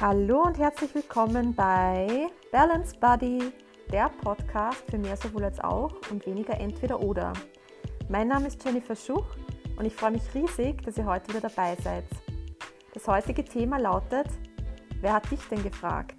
[0.00, 3.52] Hallo und herzlich willkommen bei Balance Buddy,
[3.92, 7.34] der Podcast für mehr sowohl als auch und weniger entweder oder.
[8.08, 9.26] Mein Name ist Jennifer Schuch
[9.76, 12.04] und ich freue mich riesig, dass ihr heute wieder dabei seid.
[12.94, 14.26] Das heutige Thema lautet,
[15.02, 16.16] wer hat dich denn gefragt?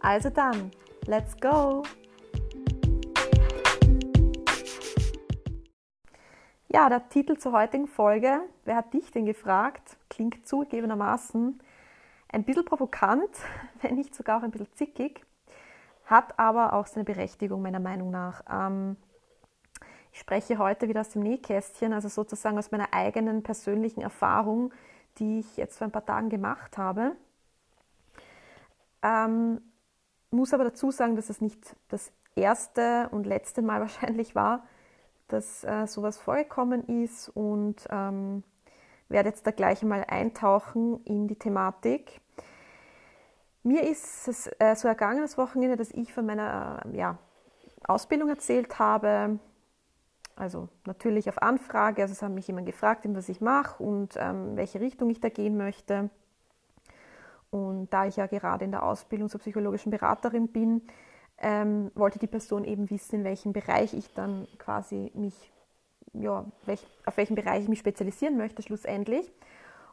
[0.00, 0.72] Also dann,
[1.06, 1.84] let's go!
[6.66, 11.60] Ja, der Titel zur heutigen Folge, wer hat dich denn gefragt, klingt zugegebenermaßen
[12.36, 13.30] ein bisschen provokant,
[13.82, 15.24] wenn nicht sogar auch ein bisschen zickig,
[16.04, 18.42] hat aber auch seine Berechtigung meiner Meinung nach.
[18.48, 18.96] Ähm,
[20.12, 24.72] ich spreche heute wieder aus dem Nähkästchen, also sozusagen aus meiner eigenen persönlichen Erfahrung,
[25.18, 27.16] die ich jetzt vor ein paar Tagen gemacht habe.
[29.02, 29.60] Ähm,
[30.30, 34.64] muss aber dazu sagen, dass es nicht das erste und letzte Mal wahrscheinlich war,
[35.28, 38.44] dass äh, sowas vorgekommen ist und ähm,
[39.08, 42.20] werde jetzt da gleich einmal eintauchen in die Thematik.
[43.66, 47.18] Mir ist es äh, so ergangen das Wochenende, dass ich von meiner äh, ja,
[47.88, 49.40] Ausbildung erzählt habe.
[50.36, 54.56] Also natürlich auf Anfrage, also es hat mich jemand gefragt, was ich mache und ähm,
[54.56, 56.10] welche Richtung ich da gehen möchte.
[57.50, 60.82] Und da ich ja gerade in der Ausbildung zur psychologischen Beraterin bin,
[61.38, 65.52] ähm, wollte die Person eben wissen, in welchem Bereich ich dann quasi mich
[66.12, 69.32] ja, welch, auf welchen Bereich ich mich spezialisieren möchte schlussendlich.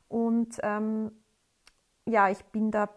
[0.10, 1.12] Und ähm,
[2.06, 2.90] ja, ich bin da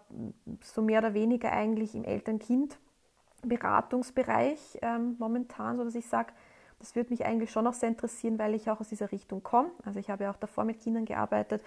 [0.62, 6.32] so mehr oder weniger eigentlich im Eltern-Kind-Beratungsbereich ähm, momentan, sodass ich sage,
[6.78, 9.70] das würde mich eigentlich schon noch sehr interessieren, weil ich auch aus dieser Richtung komme.
[9.84, 11.62] Also ich habe ja auch davor mit Kindern gearbeitet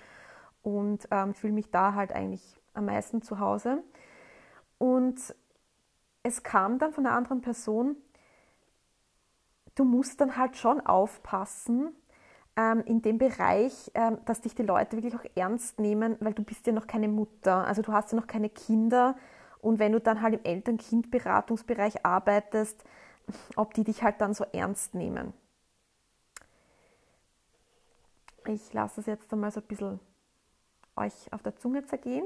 [0.62, 3.84] und ähm, fühle mich da halt eigentlich am meisten zu Hause.
[4.78, 5.36] Und
[6.24, 7.96] es kam dann von einer anderen Person,
[9.76, 11.96] du musst dann halt schon aufpassen
[12.60, 16.44] ähm, in dem Bereich, ähm, dass dich die Leute wirklich auch ernst nehmen, weil du
[16.44, 19.16] bist ja noch keine Mutter, also du hast ja noch keine Kinder
[19.62, 22.84] und wenn du dann halt im Eltern-Kind-Beratungsbereich arbeitest,
[23.56, 25.34] ob die dich halt dann so ernst nehmen.
[28.46, 30.00] Ich lasse es jetzt einmal so ein bisschen
[30.98, 32.26] euch auf der Zunge zergehen.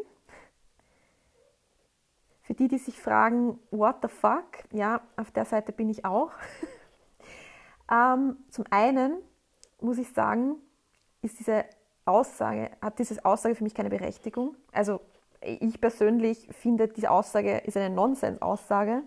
[2.42, 6.32] Für die, die sich fragen, what the fuck, ja, auf der Seite bin ich auch.
[7.92, 9.18] Ähm, zum einen
[9.84, 10.56] muss ich sagen,
[11.22, 11.66] ist diese
[12.06, 14.56] Aussage, hat diese Aussage für mich keine Berechtigung.
[14.72, 15.02] Also
[15.42, 19.04] ich persönlich finde, diese Aussage ist eine Nonsens-Aussage,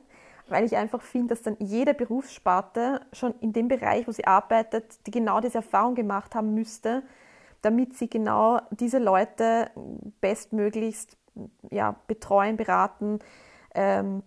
[0.48, 5.06] weil ich einfach finde, dass dann jede Berufssparte schon in dem Bereich, wo sie arbeitet,
[5.06, 7.02] die genau diese Erfahrung gemacht haben müsste,
[7.62, 9.70] damit sie genau diese Leute
[10.20, 11.16] bestmöglichst
[11.70, 13.18] ja, betreuen, beraten,
[13.74, 14.22] ähm,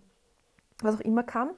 [0.82, 1.50] was auch immer kann.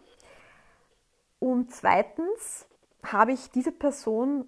[1.38, 2.66] Und zweitens
[3.04, 4.46] habe ich diese Person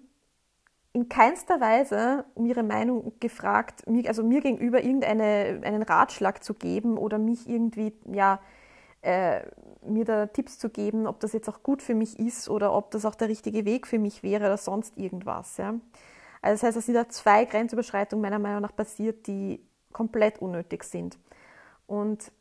[0.95, 7.17] in keinster Weise um ihre Meinung gefragt, also mir gegenüber irgendeinen Ratschlag zu geben oder
[7.17, 8.39] mich irgendwie, ja,
[9.01, 9.41] äh,
[9.85, 12.91] mir da Tipps zu geben, ob das jetzt auch gut für mich ist oder ob
[12.91, 15.57] das auch der richtige Weg für mich wäre oder sonst irgendwas.
[15.57, 15.75] Ja.
[16.41, 19.59] Also das heißt, es sind da zwei Grenzüberschreitungen meiner Meinung nach passiert, die
[19.91, 21.19] komplett unnötig sind.
[21.87, 22.31] Und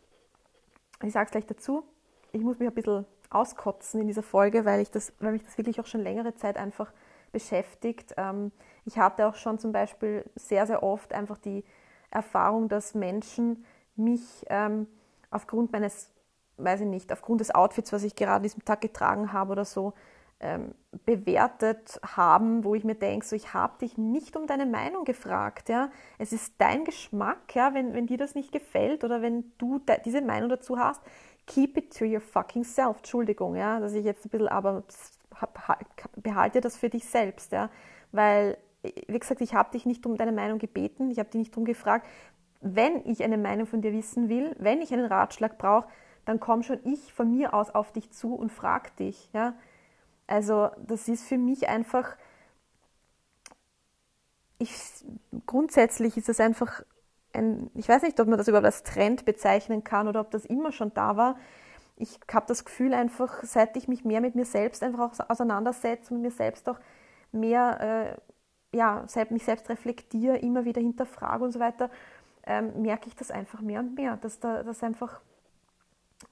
[1.02, 1.82] ich sage es gleich dazu,
[2.30, 5.58] ich muss mich ein bisschen auskotzen in dieser Folge, weil, ich das, weil mich das
[5.58, 6.92] wirklich auch schon längere Zeit einfach
[7.34, 8.14] beschäftigt.
[8.16, 8.50] Ähm,
[8.86, 11.64] ich hatte auch schon zum Beispiel sehr, sehr oft einfach die
[12.10, 14.86] Erfahrung, dass Menschen mich ähm,
[15.30, 16.10] aufgrund meines,
[16.56, 19.66] weiß ich nicht, aufgrund des Outfits, was ich gerade an diesem Tag getragen habe oder
[19.66, 19.92] so,
[20.40, 20.74] ähm,
[21.06, 25.68] bewertet haben, wo ich mir denke, so, ich habe dich nicht um deine Meinung gefragt.
[25.68, 25.90] Ja?
[26.18, 27.74] Es ist dein Geschmack, ja?
[27.74, 31.02] wenn, wenn dir das nicht gefällt oder wenn du diese Meinung dazu hast,
[31.46, 32.98] keep it to your fucking self.
[32.98, 34.84] Entschuldigung, ja, dass ich jetzt ein bisschen, aber
[36.16, 37.70] behalte das für dich selbst, ja,
[38.12, 41.52] weil, wie gesagt, ich habe dich nicht um deine Meinung gebeten, ich habe dich nicht
[41.52, 42.06] darum gefragt.
[42.60, 45.88] Wenn ich eine Meinung von dir wissen will, wenn ich einen Ratschlag brauche,
[46.24, 49.54] dann komm schon ich von mir aus auf dich zu und frag dich, ja.
[50.26, 52.16] Also, das ist für mich einfach,
[54.58, 54.72] ich,
[55.46, 56.82] grundsätzlich ist es einfach
[57.34, 60.44] ein, ich weiß nicht, ob man das überhaupt als Trend bezeichnen kann oder ob das
[60.46, 61.36] immer schon da war.
[61.96, 66.12] Ich habe das Gefühl einfach, seit ich mich mehr mit mir selbst einfach auch auseinandersetze
[66.12, 66.80] und mir selbst auch
[67.32, 68.18] mehr,
[68.72, 71.90] äh, ja, mich selbst reflektiere, immer wieder hinterfrage und so weiter,
[72.46, 75.20] ähm, merke ich das einfach mehr und mehr, dass da dass einfach,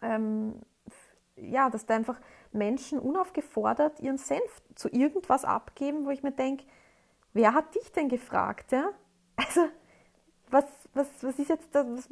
[0.02, 0.60] ähm,
[1.36, 2.20] ja, dass da einfach
[2.52, 6.64] Menschen unaufgefordert ihren Senf zu irgendwas abgeben, wo ich mir denke,
[7.32, 8.90] wer hat dich denn gefragt, ja?
[9.36, 9.68] Also
[10.50, 12.08] was, was, was ist jetzt das?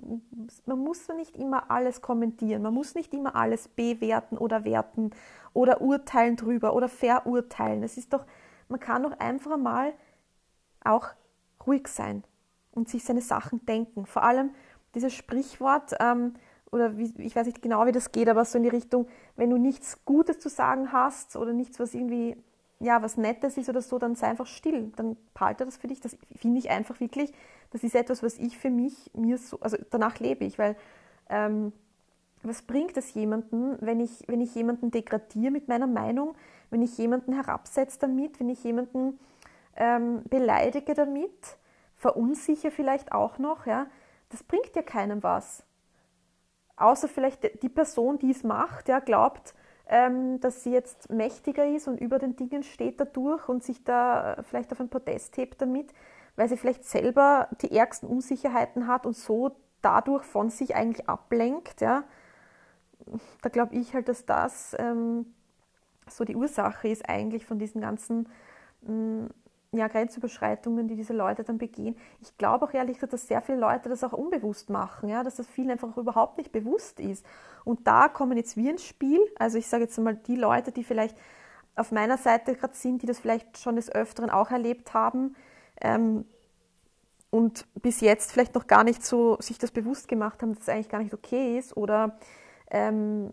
[0.66, 5.10] Man muss nicht immer alles kommentieren, man muss nicht immer alles bewerten oder werten
[5.52, 7.82] oder urteilen drüber oder verurteilen.
[7.82, 8.24] Es ist doch,
[8.68, 9.92] man kann doch einfach mal
[10.82, 11.08] auch
[11.66, 12.24] ruhig sein
[12.72, 14.06] und sich seine Sachen denken.
[14.06, 14.50] Vor allem,
[14.94, 16.34] dieses Sprichwort, ähm,
[16.72, 19.50] oder wie, ich weiß nicht genau, wie das geht, aber so in die Richtung, wenn
[19.50, 22.36] du nichts Gutes zu sagen hast oder nichts, was irgendwie,
[22.80, 24.90] ja, was Nettes ist oder so, dann sei einfach still.
[24.96, 26.00] Dann behalte das für dich.
[26.00, 27.32] Das finde ich einfach wirklich,
[27.70, 30.76] das ist etwas, was ich für mich, mir so, also danach lebe ich, weil
[31.28, 31.72] ähm,
[32.42, 36.34] was bringt es jemanden, wenn ich, wenn ich jemanden degradiere mit meiner Meinung,
[36.70, 39.18] wenn ich jemanden herabsetze damit, wenn ich jemanden
[39.76, 41.58] ähm, beleidige damit,
[41.96, 43.86] verunsichere vielleicht auch noch, ja,
[44.30, 45.64] das bringt ja keinem was.
[46.76, 49.54] Außer vielleicht die Person, die es macht, ja, glaubt,
[50.40, 54.42] dass sie jetzt mächtiger ist und über den Dingen steht dadurch und sich da äh,
[54.44, 55.92] vielleicht auf ein Podest hebt damit,
[56.36, 61.80] weil sie vielleicht selber die ärgsten Unsicherheiten hat und so dadurch von sich eigentlich ablenkt,
[61.80, 62.04] ja.
[63.42, 65.34] Da glaube ich halt, dass das ähm,
[66.08, 68.28] so die Ursache ist eigentlich von diesen ganzen
[68.82, 69.28] mh, mm,
[69.72, 71.96] ja, Grenzüberschreitungen, die diese Leute dann begehen.
[72.20, 75.36] Ich glaube auch ehrlich gesagt, dass sehr viele Leute das auch unbewusst machen, ja, dass
[75.36, 77.24] das vielen einfach überhaupt nicht bewusst ist.
[77.64, 79.20] Und da kommen jetzt wir ins Spiel.
[79.38, 81.16] Also ich sage jetzt mal die Leute, die vielleicht
[81.76, 85.36] auf meiner Seite gerade sind, die das vielleicht schon des Öfteren auch erlebt haben
[85.80, 86.24] ähm,
[87.30, 90.68] und bis jetzt vielleicht noch gar nicht so sich das bewusst gemacht haben, dass es
[90.68, 92.18] eigentlich gar nicht okay ist oder
[92.72, 93.32] ähm,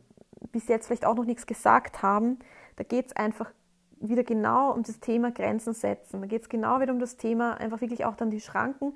[0.52, 2.38] bis jetzt vielleicht auch noch nichts gesagt haben,
[2.76, 3.52] da geht es einfach
[4.00, 6.22] wieder genau um das Thema Grenzen setzen.
[6.22, 8.96] Da geht es genau wieder um das Thema, einfach wirklich auch dann die Schranken,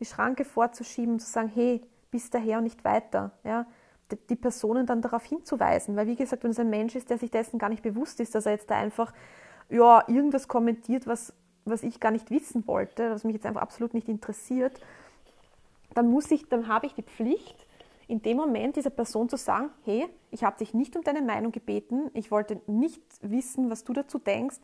[0.00, 3.32] die Schranke vorzuschieben und zu sagen, hey, bis daher und nicht weiter.
[3.44, 3.66] Ja?
[4.28, 5.96] Die Personen dann darauf hinzuweisen.
[5.96, 8.34] Weil wie gesagt, wenn es ein Mensch ist, der sich dessen gar nicht bewusst ist,
[8.34, 9.12] dass er jetzt da einfach
[9.68, 11.32] ja, irgendwas kommentiert, was,
[11.64, 14.80] was ich gar nicht wissen wollte, was mich jetzt einfach absolut nicht interessiert,
[15.94, 17.66] dann muss ich, dann habe ich die Pflicht,
[18.08, 21.52] in dem Moment dieser Person zu sagen, hey, ich habe dich nicht um deine Meinung
[21.52, 24.56] gebeten, ich wollte nicht wissen, was du dazu denkst,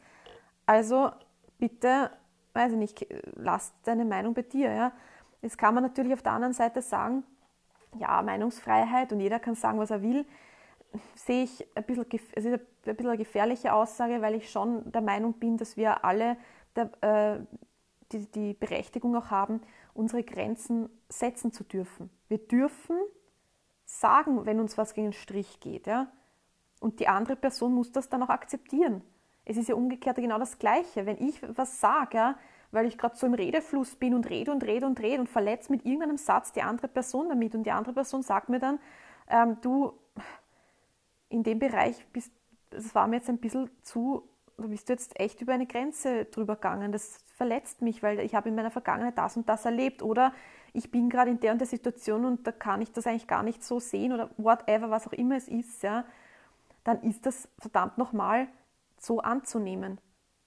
[0.66, 1.10] also
[1.58, 2.10] bitte,
[2.54, 3.06] weiß ich nicht,
[3.36, 4.72] lass deine Meinung bei dir.
[4.72, 4.92] Ja?
[5.42, 7.22] Jetzt kann man natürlich auf der anderen Seite sagen,
[7.98, 10.24] ja, Meinungsfreiheit und jeder kann sagen, was er will,
[11.14, 12.60] sehe ich ein bisschen, es ist ein
[12.96, 16.38] bisschen eine gefährliche Aussage, weil ich schon der Meinung bin, dass wir alle
[16.76, 17.40] der, äh,
[18.12, 19.60] die, die Berechtigung auch haben,
[19.92, 22.10] unsere Grenzen setzen zu dürfen.
[22.28, 22.96] Wir dürfen
[24.00, 25.86] sagen, wenn uns was gegen den Strich geht.
[25.86, 26.08] Ja?
[26.80, 29.02] Und die andere Person muss das dann auch akzeptieren.
[29.44, 31.06] Es ist ja umgekehrt genau das Gleiche.
[31.06, 32.38] Wenn ich was sage, ja,
[32.70, 35.70] weil ich gerade so im Redefluss bin und rede und rede und rede und verletze
[35.70, 38.80] mit irgendeinem Satz die andere Person damit und die andere Person sagt mir dann,
[39.28, 39.92] ähm, du,
[41.28, 42.32] in dem Bereich bist,
[42.70, 46.26] das war mir jetzt ein bisschen zu, da bist du jetzt echt über eine Grenze
[46.26, 46.92] drüber gegangen.
[46.92, 50.02] Das verletzt mich, weil ich habe in meiner Vergangenheit das und das erlebt.
[50.02, 50.32] Oder
[50.72, 53.42] ich bin gerade in der und der Situation und da kann ich das eigentlich gar
[53.42, 56.04] nicht so sehen oder whatever, was auch immer es ist, ja,
[56.82, 58.48] dann ist das verdammt nochmal
[58.98, 59.98] so anzunehmen.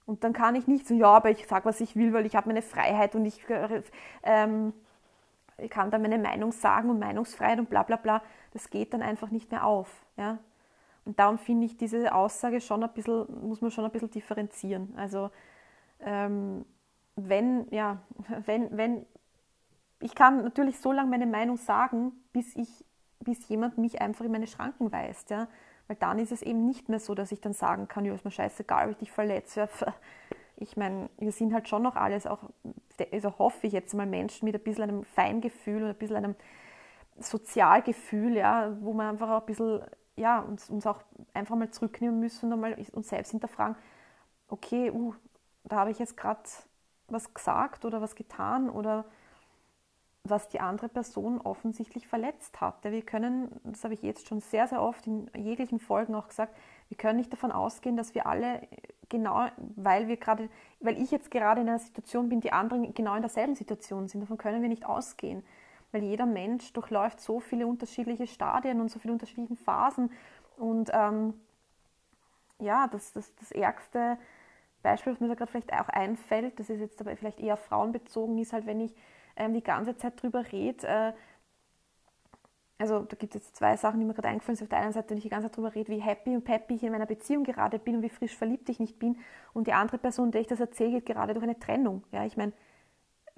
[0.05, 2.35] Und dann kann ich nicht so, ja, aber ich sage, was ich will, weil ich
[2.35, 3.41] habe meine Freiheit und ich,
[4.23, 4.73] ähm,
[5.57, 8.21] ich kann da meine Meinung sagen und Meinungsfreiheit und bla bla bla.
[8.53, 9.89] Das geht dann einfach nicht mehr auf.
[10.15, 10.37] Ja?
[11.15, 14.93] Darum finde ich diese Aussage schon ein bisschen, muss man schon ein bisschen differenzieren.
[14.97, 15.29] Also
[15.99, 16.65] ähm,
[17.15, 18.01] wenn, ja,
[18.45, 19.05] wenn, wenn
[19.99, 22.85] ich kann natürlich so lange meine Meinung sagen, bis, ich,
[23.19, 25.29] bis jemand mich einfach in meine Schranken weist.
[25.29, 25.47] Ja?
[25.87, 28.25] Weil dann ist es eben nicht mehr so, dass ich dann sagen kann, ja, ist
[28.25, 29.69] mir scheißegal, ob ich dich verletze.
[30.59, 32.39] Ich meine, wir sind halt schon noch alles, auch,
[33.11, 36.35] also hoffe ich jetzt mal Menschen mit ein bisschen einem Feingefühl und ein bisschen einem
[37.19, 39.83] Sozialgefühl, ja, wo man einfach auch ein bisschen,
[40.17, 41.01] ja, uns, uns auch
[41.33, 43.75] einfach mal zurücknehmen müssen und mal uns selbst hinterfragen,
[44.49, 45.13] okay, uh,
[45.63, 46.41] da habe ich jetzt gerade
[47.07, 49.05] was gesagt oder was getan oder
[50.23, 52.83] was die andere Person offensichtlich verletzt hat.
[52.83, 56.55] Wir können, das habe ich jetzt schon sehr, sehr oft in jeglichen Folgen auch gesagt,
[56.89, 58.67] wir können nicht davon ausgehen, dass wir alle
[59.09, 63.15] genau, weil wir gerade, weil ich jetzt gerade in einer Situation bin, die anderen genau
[63.15, 64.21] in derselben Situation sind.
[64.21, 65.43] Davon können wir nicht ausgehen.
[65.97, 70.11] Weil jeder Mensch durchläuft so viele unterschiedliche Stadien und so viele unterschiedliche Phasen.
[70.57, 71.33] Und ähm,
[72.59, 74.19] ja, das, das, das ärgste
[74.83, 78.37] Beispiel, was mir da gerade vielleicht auch einfällt, das ist jetzt aber vielleicht eher frauenbezogen,
[78.37, 78.93] ist halt, wenn ich
[79.37, 80.87] ähm, die ganze Zeit drüber rede.
[80.87, 81.13] Äh,
[82.77, 84.65] also da gibt es jetzt zwei Sachen, die mir gerade eingefallen sind.
[84.65, 86.75] Auf der einen Seite, wenn ich die ganze Zeit drüber rede, wie happy und peppy
[86.75, 89.17] ich in meiner Beziehung gerade bin und wie frisch verliebt ich nicht bin.
[89.55, 92.03] Und die andere Person, der ich das erzähle, geht gerade durch eine Trennung.
[92.11, 92.53] Ja, ich meine,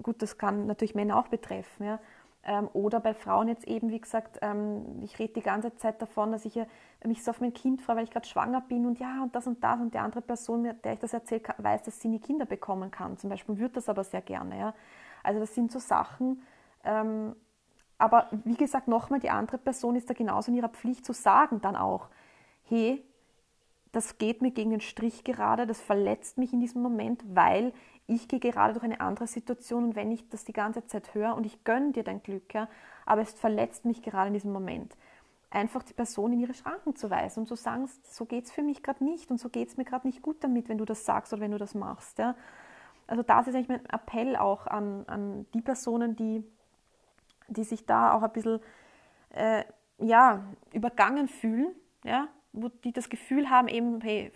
[0.04, 1.86] gut, das kann natürlich Männer auch betreffen.
[1.86, 2.00] Ja.
[2.44, 6.32] Ähm, oder bei Frauen jetzt eben, wie gesagt, ähm, ich rede die ganze Zeit davon,
[6.32, 6.60] dass ich
[7.04, 9.46] mich so auf mein Kind freue, weil ich gerade schwanger bin und ja und das
[9.46, 12.46] und das und die andere Person, der ich das erzähle, weiß, dass sie nie Kinder
[12.46, 13.18] bekommen kann.
[13.18, 14.58] Zum Beispiel würde das aber sehr gerne.
[14.58, 14.74] Ja.
[15.22, 16.42] Also das sind so Sachen.
[16.84, 17.36] Ähm,
[17.98, 21.60] aber wie gesagt, nochmal, die andere Person ist da genauso in ihrer Pflicht zu sagen
[21.60, 22.08] dann auch,
[22.64, 23.04] hey,
[23.92, 27.74] das geht mir gegen den Strich gerade, das verletzt mich in diesem Moment, weil
[28.10, 31.36] ich gehe gerade durch eine andere Situation und wenn ich das die ganze Zeit höre
[31.36, 32.68] und ich gönne dir dein Glück, ja,
[33.06, 34.96] aber es verletzt mich gerade in diesem Moment,
[35.52, 38.64] einfach die Person in ihre Schranken zu weisen und zu sagen, so geht es für
[38.64, 41.06] mich gerade nicht und so geht es mir gerade nicht gut damit, wenn du das
[41.06, 42.18] sagst oder wenn du das machst.
[42.18, 42.36] Ja.
[43.08, 46.44] Also das ist eigentlich mein Appell auch an, an die Personen, die,
[47.48, 48.60] die sich da auch ein bisschen
[49.30, 49.64] äh,
[50.00, 54.32] ja, übergangen fühlen, ja, wo die das Gefühl haben, eben, hey,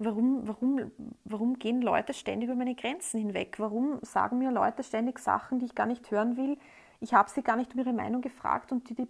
[0.00, 0.90] warum, warum,
[1.24, 3.56] warum gehen Leute ständig über meine Grenzen hinweg?
[3.58, 6.58] Warum sagen mir Leute ständig Sachen, die ich gar nicht hören will?
[7.00, 9.06] Ich habe sie gar nicht um ihre Meinung gefragt und die, die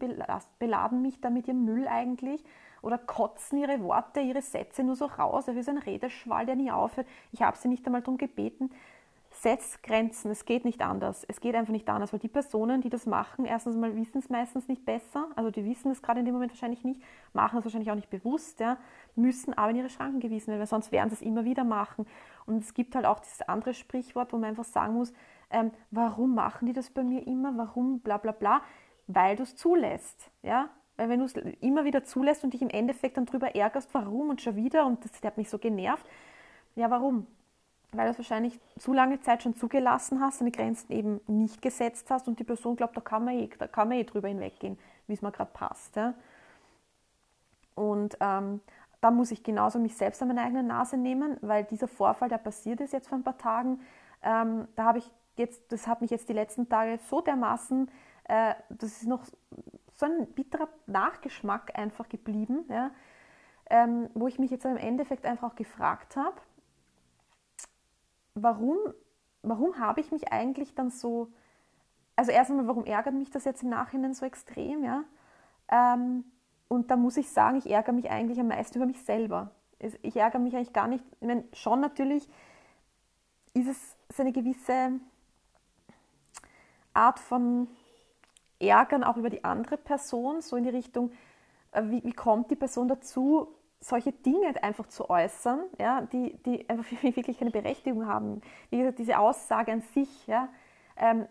[0.59, 2.44] beladen mich da mit ihrem Müll eigentlich
[2.82, 6.70] oder kotzen ihre Worte, ihre Sätze nur so raus, wie so ein Redeschwall, der nie
[6.70, 7.06] aufhört.
[7.32, 8.70] Ich habe sie nicht einmal darum gebeten.
[9.32, 11.25] Setzt Grenzen, es geht nicht anders.
[11.28, 14.28] Es geht einfach nicht anders, weil die Personen, die das machen, erstens mal wissen es
[14.28, 17.00] meistens nicht besser, also die wissen es gerade in dem Moment wahrscheinlich nicht,
[17.32, 18.76] machen es wahrscheinlich auch nicht bewusst, ja,
[19.16, 22.06] müssen aber in ihre Schranken gewiesen werden, weil sonst werden sie es immer wieder machen.
[22.46, 25.12] Und es gibt halt auch dieses andere Sprichwort, wo man einfach sagen muss,
[25.50, 28.62] ähm, warum machen die das bei mir immer, warum bla bla bla,
[29.06, 30.30] weil du es zulässt.
[30.42, 30.70] Ja?
[30.96, 34.30] Weil wenn du es immer wieder zulässt und dich im Endeffekt dann darüber ärgerst, warum
[34.30, 36.06] und schon wieder und das hat mich so genervt,
[36.76, 37.26] ja warum?
[37.92, 42.08] Weil du es wahrscheinlich zu lange Zeit schon zugelassen hast, deine Grenzen eben nicht gesetzt
[42.10, 44.78] hast und die Person glaubt, da kann man eh, da kann man eh drüber hinweggehen,
[45.08, 45.96] wie es mir gerade passt.
[45.96, 46.14] Ja?
[47.74, 48.60] Und ähm,
[49.00, 52.38] da muss ich genauso mich selbst an meine eigene Nase nehmen, weil dieser Vorfall, der
[52.38, 53.80] passiert ist jetzt vor ein paar Tagen,
[54.23, 57.90] ähm, da habe ich jetzt, das hat mich jetzt die letzten Tage so dermaßen,
[58.25, 59.25] äh, das ist noch
[59.95, 62.90] so ein bitterer Nachgeschmack einfach geblieben, ja,
[63.71, 66.37] ähm, wo ich mich jetzt im Endeffekt einfach auch gefragt habe,
[68.35, 68.76] warum,
[69.42, 71.33] warum habe ich mich eigentlich dann so,
[72.16, 75.04] also erst einmal, warum ärgert mich das jetzt im Nachhinein so extrem, ja?
[75.69, 76.25] Ähm,
[76.70, 79.50] und da muss ich sagen, ich ärgere mich eigentlich am meisten über mich selber.
[80.02, 82.28] Ich ärgere mich eigentlich gar nicht, ich meine, schon natürlich
[83.54, 84.92] ist es eine gewisse
[86.94, 87.66] Art von
[88.60, 91.10] Ärgern auch über die andere Person, so in die Richtung,
[91.72, 93.48] äh, wie, wie kommt die Person dazu,
[93.80, 98.42] solche Dinge einfach zu äußern, ja, die, die einfach wirklich keine Berechtigung haben.
[98.68, 100.48] Wie gesagt, diese Aussage an sich, ja,
[100.96, 101.26] ähm,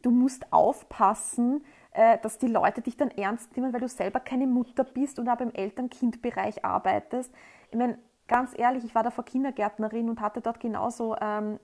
[0.00, 1.64] du musst aufpassen,
[1.94, 5.40] dass die Leute dich dann ernst nehmen, weil du selber keine Mutter bist und auch
[5.40, 7.32] im Eltern-Kind-Bereich arbeitest.
[7.70, 7.98] Ich meine,
[8.28, 11.58] ganz ehrlich, ich war da vor Kindergärtnerin und hatte dort genauso ähm,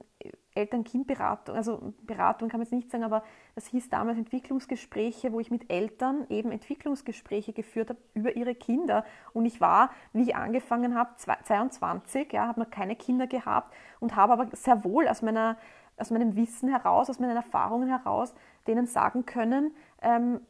[0.55, 3.23] Eltern-Kind-Beratung, also Beratung kann man jetzt nicht sagen, aber
[3.55, 9.05] das hieß damals Entwicklungsgespräche, wo ich mit Eltern eben Entwicklungsgespräche geführt habe über ihre Kinder.
[9.33, 14.17] Und ich war, wie ich angefangen habe, 22, ja, habe noch keine Kinder gehabt und
[14.17, 15.57] habe aber sehr wohl aus, meiner,
[15.97, 18.35] aus meinem Wissen heraus, aus meinen Erfahrungen heraus,
[18.67, 20.41] denen sagen können, ähm,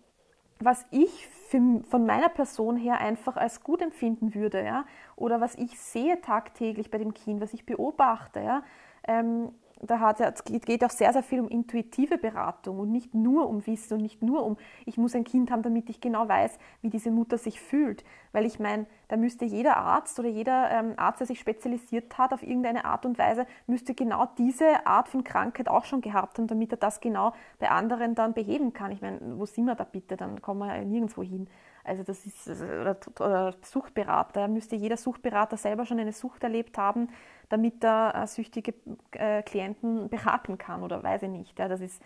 [0.61, 4.85] was ich von meiner Person her einfach als gut empfinden würde, ja,
[5.17, 8.63] oder was ich sehe tagtäglich bei dem Kind, was ich beobachte, ja,
[9.09, 9.53] ähm,
[9.83, 13.67] da hat, es geht auch sehr, sehr viel um intuitive Beratung und nicht nur um
[13.67, 16.91] Wissen und nicht nur um, ich muss ein Kind haben, damit ich genau weiß, wie
[16.91, 18.05] diese Mutter sich fühlt.
[18.33, 22.33] Weil ich meine, da müsste jeder Arzt oder jeder ähm, Arzt, der sich spezialisiert hat
[22.33, 26.47] auf irgendeine Art und Weise, müsste genau diese Art von Krankheit auch schon gehabt haben,
[26.47, 28.93] damit er das genau bei anderen dann beheben kann.
[28.93, 30.17] Ich meine, wo sind wir da bitte?
[30.17, 31.49] Dann kommen wir ja nirgendwo hin.
[31.83, 37.09] Also das ist, oder, oder Suchtberater, müsste jeder Suchtberater selber schon eine Sucht erlebt haben,
[37.51, 38.73] damit er äh, süchtige
[39.11, 41.59] äh, Klienten beraten kann oder weiß ich nicht.
[41.59, 42.01] Das ist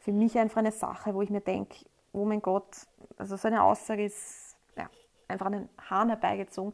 [0.00, 3.62] für mich einfach eine Sache, wo ich mir denke, oh mein Gott, also so eine
[3.62, 4.88] Aussage ist ja,
[5.28, 6.72] einfach an den Haaren herbeigezogen.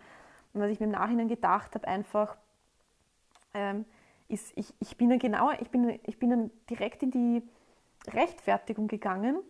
[0.52, 2.36] Und was ich mir im Nachhinein gedacht habe, einfach,
[3.52, 3.84] ähm,
[4.28, 7.42] ist, ich, ich bin dann genau, ich bin, ich bin dann direkt in die
[8.06, 9.40] Rechtfertigung gegangen.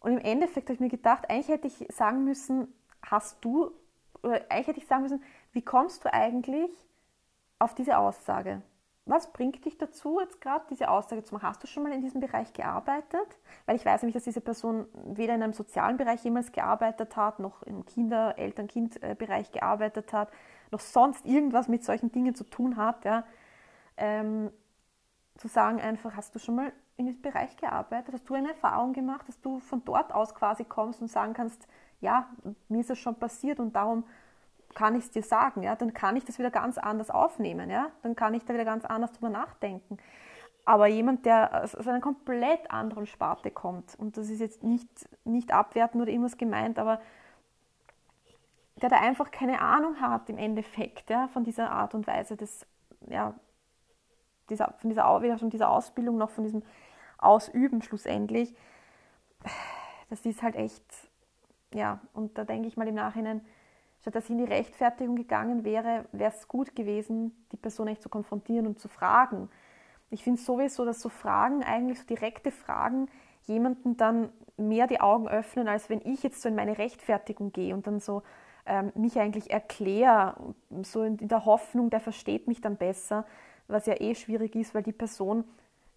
[0.00, 2.66] Und im Endeffekt habe ich mir gedacht, eigentlich hätte ich sagen müssen,
[3.02, 3.70] hast du,
[4.22, 6.70] oder eigentlich hätte ich sagen müssen, wie kommst du eigentlich
[7.58, 8.62] auf diese Aussage.
[9.08, 11.46] Was bringt dich dazu, jetzt gerade diese Aussage zu machen?
[11.46, 13.38] Hast du schon mal in diesem Bereich gearbeitet?
[13.64, 17.38] Weil ich weiß nämlich, dass diese Person weder in einem sozialen Bereich jemals gearbeitet hat,
[17.38, 20.32] noch im Kinder-, Eltern-Kind-Bereich gearbeitet hat,
[20.72, 23.04] noch sonst irgendwas mit solchen Dingen zu tun hat.
[23.04, 23.24] Ja.
[23.96, 24.50] Ähm,
[25.36, 28.12] zu sagen einfach, hast du schon mal in diesem Bereich gearbeitet?
[28.12, 31.68] Hast du eine Erfahrung gemacht, dass du von dort aus quasi kommst und sagen kannst,
[32.00, 32.28] ja,
[32.68, 34.04] mir ist das schon passiert und darum
[34.76, 37.90] kann ich es dir sagen, ja, dann kann ich das wieder ganz anders aufnehmen, ja,
[38.02, 39.96] dann kann ich da wieder ganz anders drüber nachdenken.
[40.66, 44.88] Aber jemand, der aus einer komplett anderen Sparte kommt, und das ist jetzt nicht,
[45.24, 47.00] nicht abwertend oder irgendwas gemeint, aber
[48.76, 52.66] der da einfach keine Ahnung hat im Endeffekt ja, von dieser Art und Weise des,
[53.08, 53.32] ja,
[54.50, 56.62] dieser, von dieser, weder von dieser Ausbildung noch von diesem
[57.16, 58.54] Ausüben schlussendlich,
[60.10, 60.84] das ist halt echt,
[61.72, 63.40] ja, und da denke ich mal im Nachhinein,
[64.06, 68.02] statt dass ich in die Rechtfertigung gegangen wäre, wäre es gut gewesen, die Person echt
[68.02, 69.48] zu konfrontieren und zu fragen.
[70.10, 73.08] ich finde sowieso, dass so Fragen, eigentlich so direkte Fragen,
[73.46, 77.74] jemanden dann mehr die Augen öffnen, als wenn ich jetzt so in meine Rechtfertigung gehe
[77.74, 78.22] und dann so
[78.64, 83.26] ähm, mich eigentlich erkläre, so in, in, der Hoffnung, der versteht mich dann besser,
[83.66, 85.42] was ja eh schwierig ist, weil die Person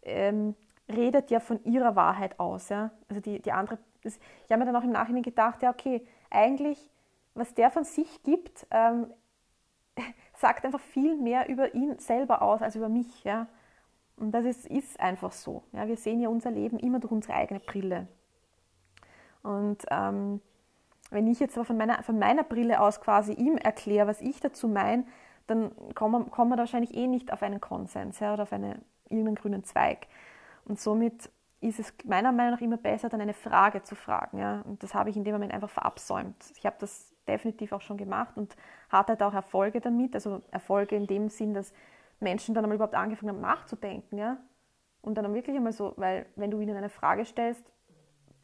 [0.02, 0.56] ähm,
[0.92, 2.70] redet ja von ihrer Wahrheit aus.
[2.70, 2.90] Ja?
[3.08, 6.04] Also die, die andere, das, ich habe mir dann auch im Nachhinein gedacht, ja okay,
[6.32, 6.90] eigentlich,
[7.34, 9.08] was der von sich gibt, ähm,
[10.34, 13.24] sagt einfach viel mehr über ihn selber aus als über mich.
[13.24, 13.48] Ja?
[14.18, 15.64] Und das ist, ist einfach so.
[15.72, 15.88] Ja?
[15.88, 18.08] Wir sehen ja unser Leben immer durch unsere eigene Brille.
[19.42, 20.42] Und ähm,
[21.12, 24.40] wenn ich jetzt aber von meiner, von meiner Brille aus quasi ihm erkläre, was ich
[24.40, 25.06] dazu meine,
[25.48, 28.80] dann kommen wir, kommen wir wahrscheinlich eh nicht auf einen Konsens ja, oder auf eine,
[29.10, 30.08] irgendeinen grünen Zweig.
[30.66, 31.32] Und somit
[31.62, 34.38] ist es meiner Meinung nach immer besser, dann eine Frage zu fragen.
[34.38, 34.62] Ja?
[34.66, 36.36] Und das habe ich in dem Moment einfach verabsäumt.
[36.58, 38.56] Ich habe das definitiv auch schon gemacht und
[38.90, 40.16] hatte halt auch Erfolge damit.
[40.16, 41.74] Also Erfolge in dem Sinn, dass
[42.20, 44.18] Menschen dann einmal überhaupt angefangen haben nachzudenken.
[44.18, 44.38] Ja?
[45.02, 47.64] Und dann wirklich einmal so, weil wenn du ihnen eine Frage stellst,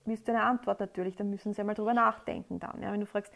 [0.06, 2.82] willst du eine Antwort natürlich, dann müssen sie einmal drüber nachdenken dann.
[2.82, 2.92] Ja?
[2.92, 3.34] Wenn du fragst,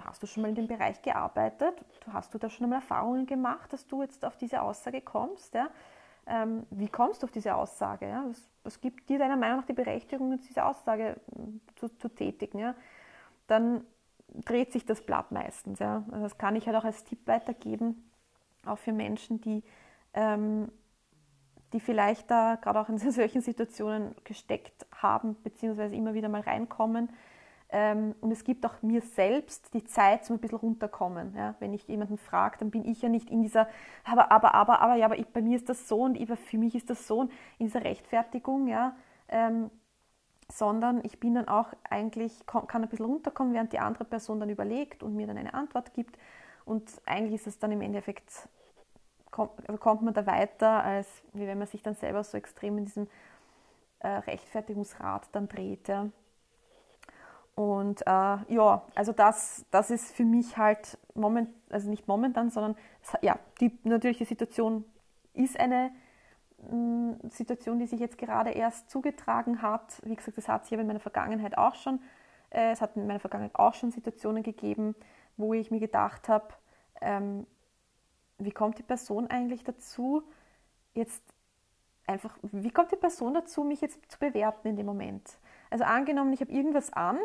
[0.00, 1.84] hast du schon mal in dem Bereich gearbeitet?
[2.12, 5.54] Hast du da schon einmal Erfahrungen gemacht, dass du jetzt auf diese Aussage kommst?
[5.54, 5.68] Ja?
[6.26, 8.08] Ähm, wie kommst du auf diese Aussage?
[8.08, 8.24] Ja?
[8.28, 12.58] Was, was, gibt dir deiner Meinung nach die Berechtigung, diese Aussage hm, zu, zu tätigen?
[12.58, 12.74] Ja?
[13.46, 13.84] Dann
[14.44, 15.78] dreht sich das Blatt meistens.
[15.78, 16.04] Ja?
[16.10, 18.10] Also das kann ich halt auch als Tipp weitergeben,
[18.64, 19.62] auch für Menschen, die
[20.14, 20.70] ähm,
[21.72, 27.10] die vielleicht da gerade auch in solchen Situationen gesteckt haben, beziehungsweise immer wieder mal reinkommen.
[27.68, 31.34] Ähm, und es gibt auch mir selbst die Zeit zum ein bisschen runterkommen.
[31.34, 31.56] Ja?
[31.58, 33.68] Wenn ich jemanden frage, dann bin ich ja nicht in dieser,
[34.04, 36.58] aber, aber, aber, aber, ja, aber ich, bei mir ist das so und ich, für
[36.58, 38.94] mich ist das so in dieser Rechtfertigung, ja.
[39.28, 39.70] Ähm,
[40.50, 44.50] sondern ich bin dann auch eigentlich, kann ein bisschen runterkommen, während die andere Person dann
[44.50, 46.16] überlegt und mir dann eine Antwort gibt.
[46.64, 48.48] Und eigentlich ist es dann im Endeffekt
[49.30, 53.08] kommt, kommt man da weiter, als wenn man sich dann selber so extrem in diesem
[54.00, 55.90] äh, Rechtfertigungsrad dann dreht.
[57.54, 62.76] Und äh, ja, also das, das ist für mich halt moment, also nicht momentan, sondern
[63.22, 64.84] ja, die, natürlich die Situation
[65.32, 65.90] ist eine
[67.28, 70.00] Situation, die sich jetzt gerade erst zugetragen hat.
[70.04, 72.00] Wie gesagt, das hat sich aber in meiner Vergangenheit auch schon,
[72.50, 74.94] äh, es hat in meiner Vergangenheit auch schon Situationen gegeben,
[75.36, 76.48] wo ich mir gedacht habe,
[77.00, 77.46] ähm,
[78.38, 80.22] wie kommt die Person eigentlich dazu,
[80.94, 81.22] jetzt
[82.06, 85.38] einfach, wie kommt die Person dazu, mich jetzt zu bewerten in dem Moment?
[85.70, 87.18] Also angenommen, ich habe irgendwas an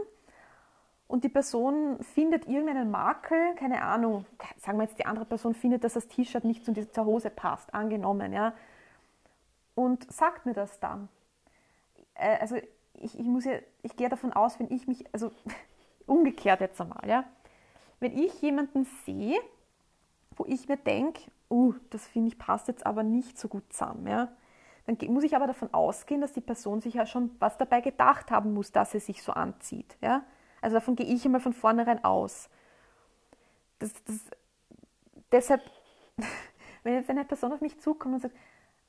[1.07, 4.25] und die Person findet irgendeinen Makel, keine Ahnung,
[4.57, 7.73] sagen wir jetzt, die andere Person findet, dass das T-Shirt nicht zu dieser Hose passt,
[7.73, 8.53] angenommen, ja,
[9.81, 11.09] und sagt mir das dann.
[12.13, 12.55] Äh, also
[12.93, 15.31] ich, ich muss ja, ich gehe davon aus, wenn ich mich, also
[16.05, 17.23] umgekehrt jetzt einmal, ja,
[17.99, 19.39] wenn ich jemanden sehe,
[20.35, 24.07] wo ich mir denke, uh, das finde ich passt jetzt aber nicht so gut zusammen.
[24.07, 24.31] Ja?
[24.85, 28.31] Dann muss ich aber davon ausgehen, dass die Person sich ja schon was dabei gedacht
[28.31, 29.97] haben muss, dass sie sich so anzieht.
[30.01, 30.23] Ja?
[30.61, 32.49] Also davon gehe ich immer von vornherein aus.
[33.79, 34.19] Das, das,
[35.31, 35.61] deshalb,
[36.83, 38.35] wenn jetzt eine Person auf mich zukommt und sagt,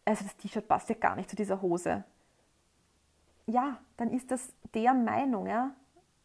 [0.05, 2.05] also das T-Shirt passt ja gar nicht zu dieser Hose,
[3.47, 5.75] ja, dann ist das der Meinung, ja,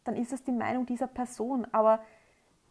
[0.04, 2.00] dann ist das die Meinung dieser Person, aber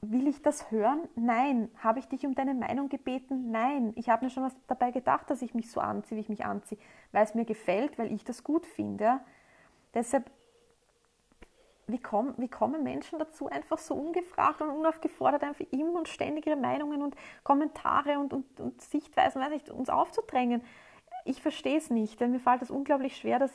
[0.01, 1.07] Will ich das hören?
[1.15, 1.71] Nein.
[1.79, 3.49] Habe ich dich um deine Meinung gebeten?
[3.49, 3.93] Nein.
[3.95, 6.45] Ich habe mir schon was dabei gedacht, dass ich mich so anziehe, wie ich mich
[6.45, 6.79] anziehe,
[7.11, 9.19] weil es mir gefällt, weil ich das gut finde.
[9.95, 10.29] Deshalb,
[11.87, 16.45] wie, komm, wie kommen Menschen dazu, einfach so ungefragt und unaufgefordert einfach immer und ständig
[16.45, 20.61] ihre Meinungen und Kommentare und, und, und Sichtweisen weiß nicht, uns aufzudrängen?
[21.27, 23.39] Ich verstehe es nicht, denn mir fällt das unglaublich schwer.
[23.39, 23.51] Dass,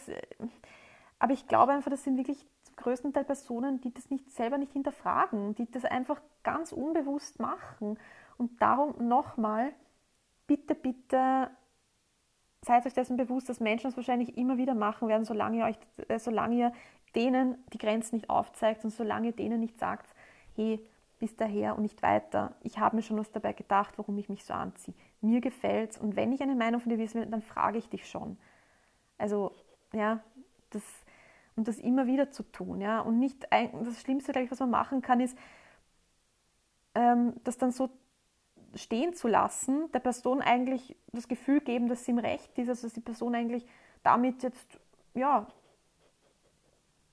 [1.18, 4.72] aber ich glaube einfach, das sind wirklich größten Teil Personen, die das nicht selber nicht
[4.72, 7.98] hinterfragen, die das einfach ganz unbewusst machen.
[8.38, 9.72] Und darum nochmal,
[10.46, 11.50] bitte, bitte
[12.64, 15.78] seid euch dessen bewusst, dass Menschen das wahrscheinlich immer wieder machen werden, solange ihr, euch,
[16.08, 16.72] äh, solange ihr
[17.14, 20.14] denen die Grenzen nicht aufzeigt und solange ihr denen nicht sagt,
[20.54, 20.80] hey,
[21.18, 22.54] bis daher und nicht weiter.
[22.62, 24.94] Ich habe mir schon was dabei gedacht, warum ich mich so anziehe.
[25.22, 27.88] Mir gefällt es und wenn ich eine Meinung von dir wissen will, dann frage ich
[27.88, 28.36] dich schon.
[29.18, 29.54] Also,
[29.92, 30.20] ja,
[30.70, 30.82] das
[31.56, 32.80] und das immer wieder zu tun.
[32.80, 33.00] Ja?
[33.00, 35.36] Und nicht, das Schlimmste, ich, was man machen kann, ist,
[36.94, 37.90] ähm, das dann so
[38.74, 42.86] stehen zu lassen, der Person eigentlich das Gefühl geben, dass sie im Recht ist, also
[42.86, 43.66] dass die Person eigentlich
[44.02, 44.66] damit jetzt,
[45.14, 45.46] ja,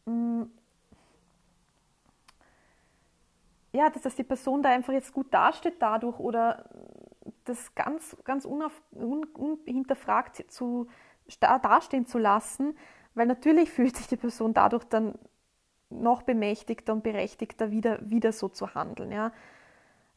[0.05, 0.51] mh, mm,
[3.71, 6.67] ja, dass, dass die Person da einfach jetzt gut dasteht dadurch oder
[7.49, 10.87] das ganz, ganz unauf, un, unhinterfragt zu,
[11.39, 12.77] dastehen zu lassen,
[13.15, 15.17] weil natürlich fühlt sich die Person dadurch dann
[15.89, 19.11] noch bemächtigter und berechtigter, wieder, wieder so zu handeln.
[19.11, 19.31] Ja.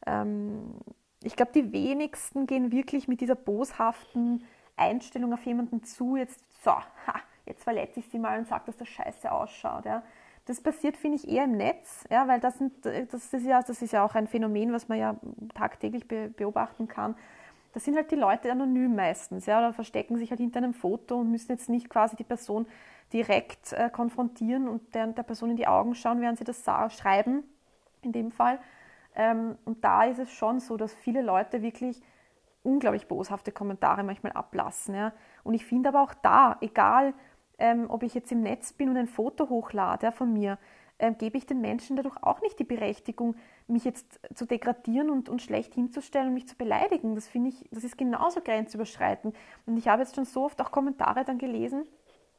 [0.05, 0.75] Ähm,
[1.23, 6.71] ich glaube, die wenigsten gehen wirklich mit dieser boshaften Einstellung auf jemanden zu, jetzt so,
[6.71, 7.15] ha,
[7.45, 9.85] jetzt verletze ich sie mal und sage, dass das scheiße ausschaut.
[9.85, 10.03] Ja.
[10.45, 13.81] Das passiert, finde ich, eher im Netz, ja, weil das, sind, das, ist ja, das
[13.81, 15.15] ist ja auch ein Phänomen, was man ja
[15.55, 17.15] tagtäglich beobachten kann.
[17.73, 21.17] Das sind halt die Leute anonym meistens, ja, oder verstecken sich halt hinter einem Foto
[21.19, 22.67] und müssen jetzt nicht quasi die Person
[23.13, 27.43] direkt äh, konfrontieren und der, der, Person in die Augen schauen, während sie das schreiben,
[28.01, 28.59] in dem Fall.
[29.15, 32.01] Ähm, und da ist es schon so, dass viele Leute wirklich
[32.63, 34.95] unglaublich boshafte Kommentare manchmal ablassen.
[34.95, 35.13] Ja.
[35.43, 37.13] Und ich finde aber auch da, egal
[37.57, 40.57] ähm, ob ich jetzt im Netz bin und ein Foto hochlade von mir,
[40.99, 43.35] ähm, gebe ich den Menschen dadurch auch nicht die Berechtigung,
[43.67, 47.15] mich jetzt zu degradieren und, und schlecht hinzustellen und mich zu beleidigen.
[47.15, 49.35] Das finde ich, das ist genauso grenzüberschreitend.
[49.65, 51.85] Und ich habe jetzt schon so oft auch Kommentare dann gelesen,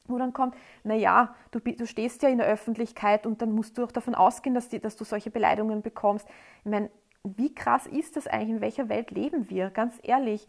[0.06, 3.84] wo dann kommt, naja, du, du stehst ja in der Öffentlichkeit und dann musst du
[3.84, 6.28] auch davon ausgehen, dass, die, dass du solche Beleidigungen bekommst.
[6.64, 6.90] Ich meine,
[7.24, 8.50] wie krass ist das eigentlich?
[8.50, 9.70] In welcher Welt leben wir?
[9.70, 10.46] Ganz ehrlich.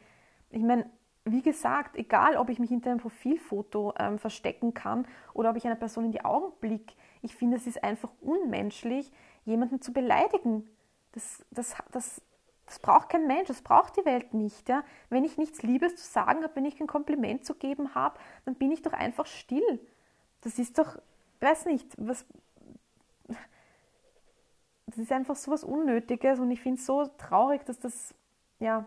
[0.52, 0.90] Ich meine,
[1.26, 5.66] wie gesagt, egal ob ich mich hinter einem Profilfoto ähm, verstecken kann oder ob ich
[5.66, 9.12] einer Person in die Augen blicke, ich finde, es ist einfach unmenschlich,
[9.44, 10.70] jemanden zu beleidigen.
[11.14, 12.22] Das, das, das,
[12.68, 14.70] das braucht kein Mensch, das braucht die Welt nicht.
[14.70, 14.84] Ja?
[15.10, 18.54] Wenn ich nichts Liebes zu sagen habe, wenn ich kein Kompliment zu geben habe, dann
[18.54, 19.80] bin ich doch einfach still.
[20.42, 21.00] Das ist doch,
[21.40, 22.26] weiß nicht, was.
[24.86, 28.14] Das ist einfach so was Unnötiges und ich finde es so traurig, dass das,
[28.60, 28.86] ja,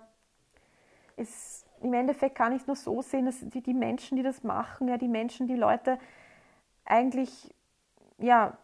[1.17, 4.43] es, im Endeffekt kann ich es nur so sehen, dass die, die Menschen, die das
[4.43, 5.99] machen, ja, die Menschen, die Leute
[6.85, 7.55] eigentlich,
[8.19, 8.57] ja,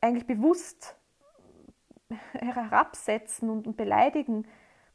[0.00, 0.96] eigentlich bewusst
[2.32, 4.46] herabsetzen und, beleidigen,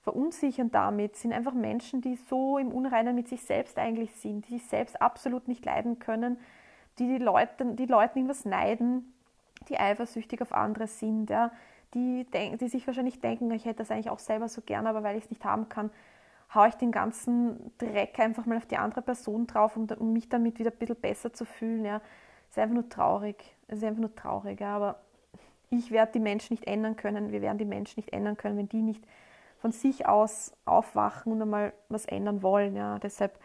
[0.01, 4.57] verunsichern damit, sind einfach Menschen, die so im Unreinen mit sich selbst eigentlich sind, die
[4.57, 6.37] sich selbst absolut nicht leiden können,
[6.99, 9.13] die die Leute, die Leuten irgendwas neiden,
[9.69, 11.51] die eifersüchtig auf andere sind, ja,
[11.93, 15.03] die, denk, die sich wahrscheinlich denken, ich hätte das eigentlich auch selber so gern, aber
[15.03, 15.91] weil ich es nicht haben kann,
[16.53, 20.29] haue ich den ganzen Dreck einfach mal auf die andere Person drauf, um, um mich
[20.29, 21.85] damit wieder ein bisschen besser zu fühlen.
[21.85, 22.01] Ja.
[22.49, 23.55] Es ist einfach nur traurig.
[23.67, 25.01] Es ist einfach nur traurig, ja, aber
[25.69, 28.69] ich werde die Menschen nicht ändern können, wir werden die Menschen nicht ändern können, wenn
[28.69, 29.03] die nicht
[29.57, 32.75] von sich aus aufwachen und einmal was ändern wollen.
[32.75, 32.99] Ja.
[32.99, 33.39] Deshalb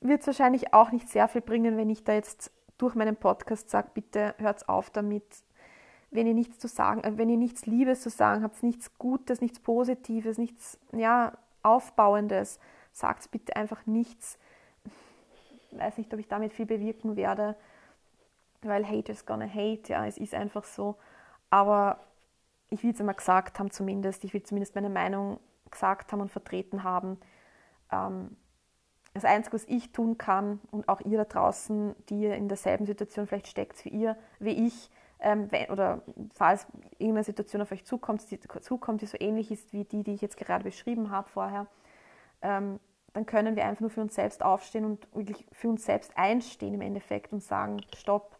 [0.00, 3.70] wird es wahrscheinlich auch nicht sehr viel bringen, wenn ich da jetzt durch meinen Podcast
[3.70, 5.24] sage, bitte hört auf damit,
[6.10, 9.40] wenn ihr nichts zu sagen, äh, wenn ihr nichts Liebes zu sagen habt, nichts Gutes,
[9.40, 12.58] nichts Positives, nichts ja, Aufbauendes,
[12.92, 14.38] sagt bitte einfach nichts.
[15.70, 17.56] Ich weiß nicht, ob ich damit viel bewirken werde
[18.62, 20.96] weil Hate is gonna hate, ja, es ist einfach so.
[21.48, 22.00] Aber
[22.68, 26.30] ich will es immer gesagt haben zumindest, ich will zumindest meine Meinung gesagt haben und
[26.30, 27.18] vertreten haben.
[27.90, 28.36] Ähm,
[29.14, 33.26] das Einzige, was ich tun kann und auch ihr da draußen, die in derselben Situation
[33.26, 36.02] vielleicht steckt wie ihr, wie ich, ähm, wenn, oder
[36.34, 36.66] falls
[36.98, 40.20] irgendeine Situation auf euch zukommt die, zukommt, die so ähnlich ist wie die, die ich
[40.20, 41.66] jetzt gerade beschrieben habe vorher,
[42.42, 42.80] ähm,
[43.12, 46.74] dann können wir einfach nur für uns selbst aufstehen und wirklich für uns selbst einstehen
[46.74, 48.38] im Endeffekt und sagen, stopp,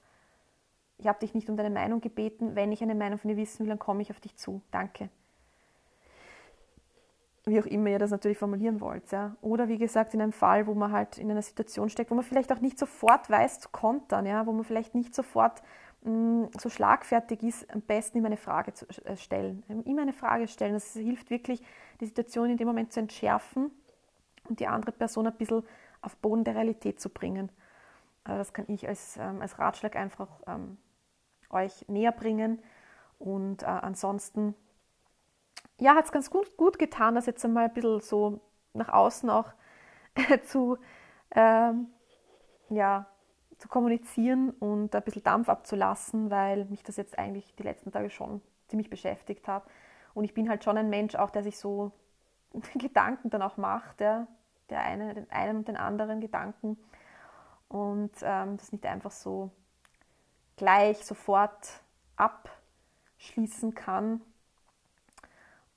[1.00, 2.54] ich habe dich nicht um deine Meinung gebeten.
[2.54, 4.60] Wenn ich eine Meinung von dir wissen will, dann komme ich auf dich zu.
[4.70, 5.08] Danke.
[7.46, 9.10] Wie auch immer ihr das natürlich formulieren wollt.
[9.10, 9.34] Ja.
[9.40, 12.24] Oder wie gesagt, in einem Fall, wo man halt in einer Situation steckt, wo man
[12.24, 15.62] vielleicht auch nicht sofort weiß zu kontern, ja, wo man vielleicht nicht sofort
[16.02, 19.62] so schlagfertig ist, am besten immer eine Frage zu äh, stellen.
[19.84, 20.72] Immer eine Frage stellen.
[20.72, 21.62] Das hilft wirklich,
[22.00, 23.70] die Situation in dem Moment zu entschärfen
[24.48, 25.62] und die andere Person ein bisschen
[26.00, 27.50] auf Boden der Realität zu bringen.
[28.24, 30.78] Also das kann ich als, ähm, als Ratschlag einfach ähm,
[31.50, 32.62] euch näher bringen.
[33.18, 34.54] Und äh, ansonsten,
[35.78, 38.40] ja, hat es ganz gut, gut getan, das jetzt einmal ein bisschen so
[38.72, 39.52] nach außen auch
[40.44, 40.78] zu,
[41.32, 41.88] ähm,
[42.70, 43.06] ja,
[43.60, 48.08] zu kommunizieren und ein bisschen Dampf abzulassen, weil mich das jetzt eigentlich die letzten Tage
[48.08, 49.64] schon ziemlich beschäftigt hat.
[50.14, 51.92] Und ich bin halt schon ein Mensch auch, der sich so
[52.74, 54.26] Gedanken dann auch macht, ja,
[54.70, 56.78] der eine, den einen und den anderen Gedanken.
[57.68, 59.50] Und ähm, das nicht einfach so
[60.56, 61.82] gleich sofort
[62.16, 64.22] abschließen kann.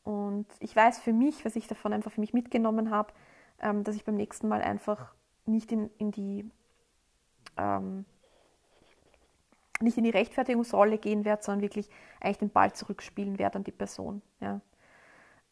[0.03, 3.13] Und ich weiß für mich, was ich davon einfach für mich mitgenommen habe,
[3.59, 5.13] ähm, dass ich beim nächsten Mal einfach
[5.45, 6.49] nicht in, in die
[7.57, 8.05] ähm,
[9.81, 11.89] nicht in die Rechtfertigungsrolle gehen werde, sondern wirklich
[12.19, 14.21] eigentlich den Ball zurückspielen werde an die Person.
[14.39, 14.61] Ja.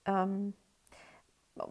[0.06, 0.54] Ähm,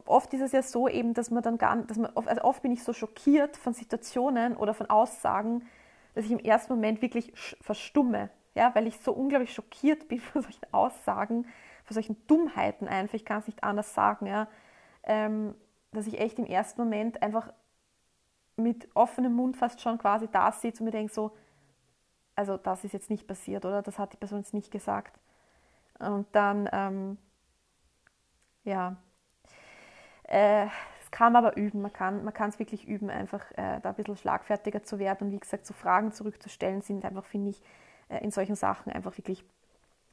[0.06, 2.72] oft ist es ja so eben, dass man dann gar, dass man, also oft bin
[2.72, 5.66] ich so schockiert von Situationen oder von Aussagen,
[6.14, 10.42] dass ich im ersten Moment wirklich verstumme, ja, weil ich so unglaublich schockiert bin von
[10.42, 11.46] solchen Aussagen,
[11.84, 14.48] von solchen Dummheiten einfach, ich kann es nicht anders sagen, ja,
[15.04, 15.54] ähm,
[15.92, 17.52] dass ich echt im ersten Moment einfach
[18.61, 21.33] mit offenem Mund fast schon quasi da sitze und mir denke so,
[22.37, 23.83] also das ist jetzt nicht passiert, oder?
[23.83, 25.18] Das hat die Person jetzt nicht gesagt.
[25.99, 27.18] Und dann, ähm,
[28.64, 28.96] ja,
[30.25, 30.66] Äh,
[31.11, 31.83] kann man aber üben.
[31.83, 35.27] Man kann es wirklich üben, einfach äh, da ein bisschen schlagfertiger zu werden.
[35.29, 37.62] Und wie gesagt, so Fragen zurückzustellen sind einfach, finde ich,
[38.09, 39.44] äh, in solchen Sachen einfach wirklich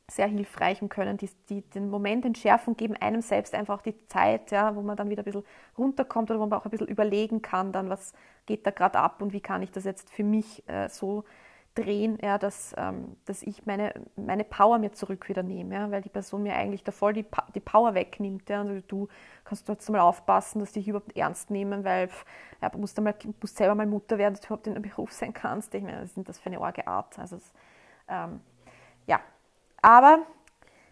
[0.10, 4.52] sehr hilfreich und können die, die, den Moment entschärfen geben einem selbst einfach die Zeit,
[4.52, 5.44] ja, wo man dann wieder ein bisschen
[5.78, 8.14] runterkommt oder wo man auch ein bisschen überlegen kann, dann was
[8.46, 11.26] geht da gerade ab und wie kann ich das jetzt für mich äh, so
[11.76, 16.02] drehen, ja, dass, ähm, dass ich meine, meine Power mir zurück wieder nehme, ja, weil
[16.02, 18.50] die Person mir eigentlich da voll die, die Power wegnimmt.
[18.50, 19.08] Ja, und du
[19.44, 22.10] kannst jetzt mal aufpassen, dass die dich überhaupt ernst nehmen, weil
[22.62, 25.34] ja, du musst, musst selber mal Mutter werden, dass du überhaupt in einem Beruf sein
[25.34, 25.74] kannst.
[25.76, 27.20] Ich meine, was ist das für eine arge Art?
[27.20, 27.54] Also, das,
[28.08, 28.40] ähm,
[29.82, 30.20] aber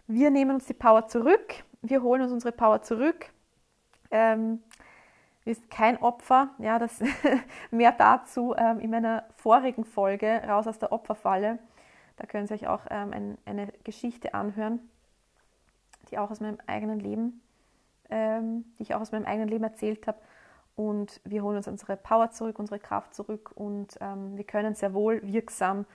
[0.06, 3.30] wir nehmen uns die Power zurück, wir holen uns unsere Power zurück.
[4.10, 4.62] Ähm,
[5.54, 6.50] sind kein Opfer.
[6.58, 7.00] Ja, das
[7.70, 11.58] mehr dazu ähm, in meiner vorigen Folge raus aus der Opferfalle.
[12.16, 14.80] Da können Sie euch auch ähm, ein, eine Geschichte anhören,
[16.10, 17.42] die auch aus meinem eigenen Leben,
[18.10, 20.18] ähm, die ich auch aus meinem eigenen Leben erzählt habe.
[20.74, 24.92] Und wir holen uns unsere Power zurück, unsere Kraft zurück und ähm, wir können sehr
[24.92, 25.86] wohl wirksam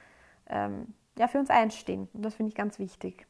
[0.47, 2.09] ähm, ja, für uns einstehen.
[2.13, 3.27] Und das finde ich ganz wichtig.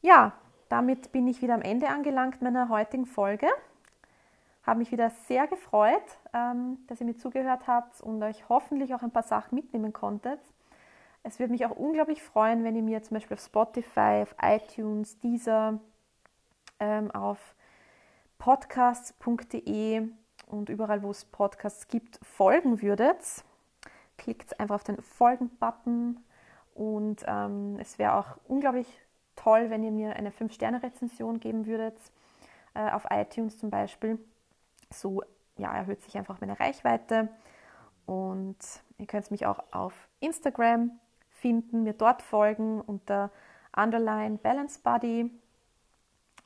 [0.00, 0.32] Ja,
[0.70, 3.48] damit bin ich wieder am Ende angelangt meiner heutigen Folge.
[4.62, 9.02] Habe mich wieder sehr gefreut, ähm, dass ihr mir zugehört habt und euch hoffentlich auch
[9.02, 10.40] ein paar Sachen mitnehmen konntet.
[11.22, 15.18] Es würde mich auch unglaublich freuen, wenn ihr mir zum Beispiel auf Spotify, auf iTunes,
[15.18, 15.80] Deezer,
[16.78, 17.54] ähm, auf
[18.38, 20.08] podcasts.de
[20.46, 23.44] und überall, wo es Podcasts gibt, folgen würdet.
[24.16, 26.24] Klickt einfach auf den Folgen-Button
[26.80, 28.86] und ähm, es wäre auch unglaublich
[29.36, 31.94] toll, wenn ihr mir eine 5-Sterne-Rezension geben würdet,
[32.72, 34.18] äh, auf iTunes zum Beispiel.
[34.90, 35.22] So
[35.58, 37.28] ja, erhöht sich einfach meine Reichweite.
[38.06, 38.56] Und
[38.96, 43.30] ihr könnt mich auch auf Instagram finden, mir dort folgen unter
[43.76, 45.30] Underline Balance Buddy.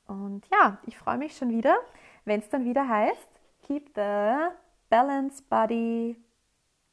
[0.08, 1.76] Und ja, ich freue mich schon wieder,
[2.24, 4.48] wenn es dann wieder heißt, Keep the
[4.90, 6.23] Balance Buddy.